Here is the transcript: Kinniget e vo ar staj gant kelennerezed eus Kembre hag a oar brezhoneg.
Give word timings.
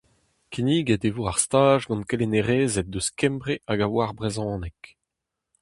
Kinniget 0.51 1.03
e 1.07 1.09
vo 1.15 1.23
ar 1.31 1.39
staj 1.45 1.81
gant 1.87 2.07
kelennerezed 2.09 2.95
eus 2.95 3.07
Kembre 3.19 3.55
hag 3.67 3.79
a 3.85 3.87
oar 3.95 4.11
brezhoneg. 4.17 4.79